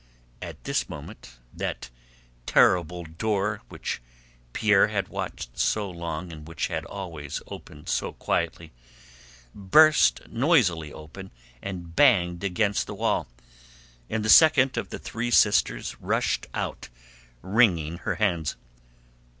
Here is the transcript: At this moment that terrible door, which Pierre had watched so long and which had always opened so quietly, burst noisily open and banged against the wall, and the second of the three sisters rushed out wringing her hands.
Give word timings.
At 0.41 0.63
this 0.63 0.89
moment 0.89 1.37
that 1.53 1.91
terrible 2.47 3.03
door, 3.03 3.61
which 3.69 4.01
Pierre 4.51 4.87
had 4.87 5.09
watched 5.09 5.59
so 5.59 5.87
long 5.91 6.33
and 6.33 6.47
which 6.47 6.69
had 6.69 6.85
always 6.85 7.39
opened 7.45 7.87
so 7.87 8.11
quietly, 8.11 8.71
burst 9.53 10.27
noisily 10.27 10.91
open 10.91 11.29
and 11.61 11.95
banged 11.95 12.43
against 12.43 12.87
the 12.87 12.95
wall, 12.95 13.27
and 14.09 14.25
the 14.25 14.29
second 14.29 14.75
of 14.75 14.89
the 14.89 14.97
three 14.97 15.29
sisters 15.29 15.95
rushed 15.99 16.47
out 16.55 16.89
wringing 17.43 17.99
her 17.99 18.15
hands. 18.15 18.55